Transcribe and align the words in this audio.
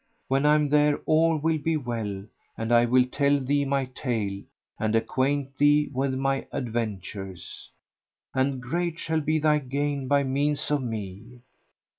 When 0.29 0.47
I 0.47 0.55
am 0.55 0.69
there, 0.69 0.97
all 1.05 1.37
will 1.37 1.59
be 1.59 1.77
well 1.77 2.23
and 2.57 2.71
I 2.71 2.85
will 2.85 3.05
tell 3.05 3.39
thee 3.39 3.65
my 3.65 3.85
tale 3.85 4.41
and 4.79 4.95
acquaint 4.95 5.57
thee 5.59 5.91
with 5.93 6.15
my 6.15 6.47
adventures, 6.51 7.69
and 8.33 8.59
great 8.59 8.97
shall 8.97 9.21
be 9.21 9.37
thy 9.37 9.59
gain 9.59 10.07
by 10.07 10.23
means 10.23 10.71
of 10.71 10.81
me." 10.81 11.41